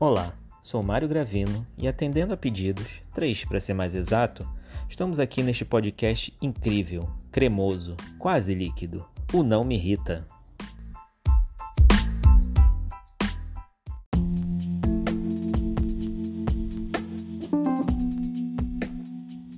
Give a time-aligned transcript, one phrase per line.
[0.00, 4.44] Olá, sou Mário Gravino e atendendo a pedidos, três para ser mais exato,
[4.88, 9.06] estamos aqui neste podcast incrível, cremoso, quase líquido.
[9.32, 10.26] O Não Me Irrita.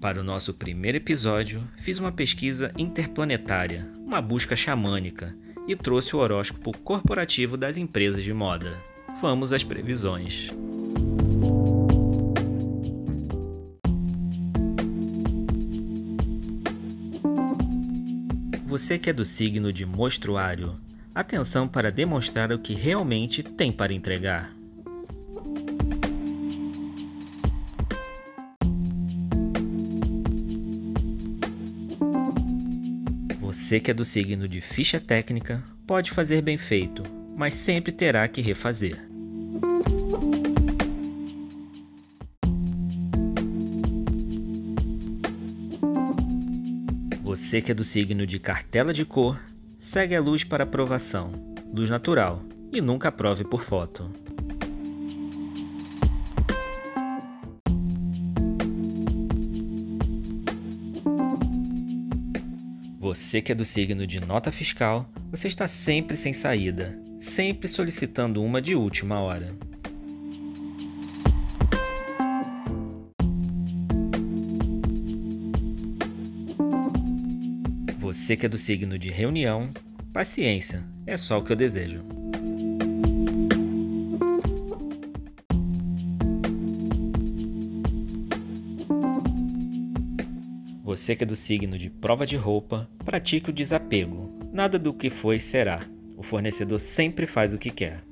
[0.02, 5.34] Para o nosso primeiro episódio, fiz uma pesquisa interplanetária, uma busca xamânica,
[5.66, 8.76] e trouxe o horóscopo corporativo das empresas de moda.
[9.20, 10.50] Vamos às previsões.
[18.66, 20.78] Você que é do signo de Mostruário,
[21.14, 24.54] atenção para demonstrar o que realmente tem para entregar.
[33.40, 37.02] Você que é do signo de ficha técnica pode fazer bem feito,
[37.36, 38.98] mas sempre terá que refazer.
[47.22, 49.38] Você que é do signo de cartela de cor,
[49.76, 51.30] segue a luz para aprovação,
[51.72, 52.42] luz natural,
[52.72, 54.10] e nunca prove por foto.
[62.98, 68.42] Você que é do signo de nota fiscal, você está sempre sem saída, sempre solicitando
[68.42, 69.54] uma de última hora.
[77.98, 79.70] Você que é do signo de reunião,
[80.12, 82.02] paciência, é só o que eu desejo.
[90.84, 94.32] Você que é do signo de prova de roupa, pratique o desapego.
[94.52, 95.80] Nada do que foi será.
[96.16, 98.02] O fornecedor sempre faz o que quer.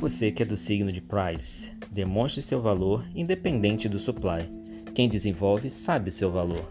[0.00, 4.50] Você que é do signo de Price, demonstre seu valor independente do supply.
[4.94, 6.66] Quem desenvolve sabe seu valor.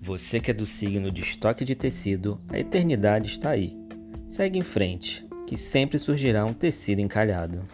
[0.00, 3.87] Você que é do signo de estoque de tecido, a eternidade está aí.
[4.28, 7.66] Segue em frente, que sempre surgirá um tecido encalhado.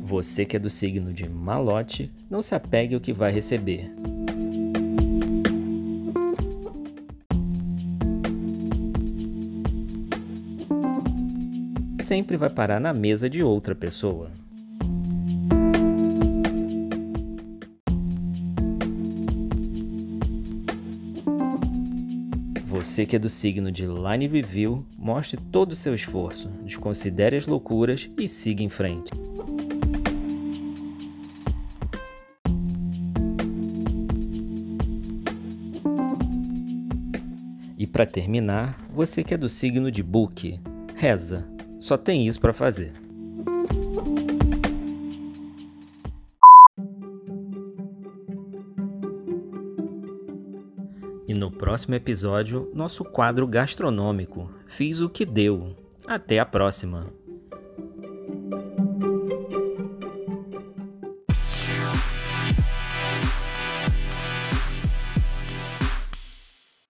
[0.00, 3.90] Você que é do signo de malote, não se apegue ao que vai receber.
[12.06, 14.30] sempre vai parar na mesa de outra pessoa.
[22.86, 27.44] Você que é do signo de Line Review, mostre todo o seu esforço, desconsidere as
[27.44, 29.10] loucuras e siga em frente.
[37.76, 40.60] E para terminar, você que é do signo de Book,
[40.94, 41.44] reza,
[41.80, 43.05] só tem isso para fazer.
[51.36, 54.50] No próximo episódio, nosso quadro gastronômico.
[54.66, 55.76] Fiz o que deu.
[56.06, 57.25] Até a próxima!